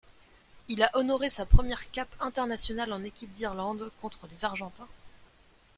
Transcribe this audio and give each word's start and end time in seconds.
Il 0.67 0.81
a 0.81 0.89
honoré 0.97 1.29
sa 1.29 1.45
première 1.45 1.91
cape 1.91 2.15
internationale 2.19 2.91
en 2.91 3.03
équipe 3.03 3.31
d'Irlande 3.33 3.81
le 3.81 3.91
contre 4.01 4.25
les 4.31 4.43
Argentins. 4.45 4.87